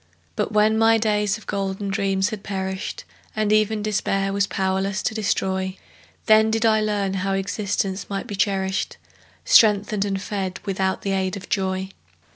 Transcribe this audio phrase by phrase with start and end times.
[0.35, 3.03] But when my days of golden dreams had perished,
[3.35, 5.77] And even Despair was powerless to destroy,
[6.25, 8.97] Then did I learn how existence might be cherished,
[9.45, 11.89] Strengthened and fed without the aid of joy.